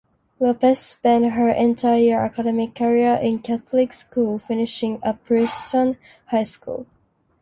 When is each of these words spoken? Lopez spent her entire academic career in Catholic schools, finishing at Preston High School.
Lopez 0.39 0.79
spent 0.79 1.33
her 1.33 1.49
entire 1.51 2.19
academic 2.21 2.73
career 2.73 3.19
in 3.21 3.37
Catholic 3.37 3.93
schools, 3.93 4.41
finishing 4.41 4.99
at 5.03 5.23
Preston 5.25 5.95
High 6.25 6.41
School. 6.41 6.87